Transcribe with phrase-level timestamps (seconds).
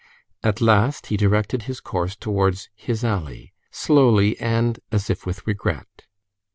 [0.41, 6.07] At last he directed his course towards "his alley," slowly, and as if with regret.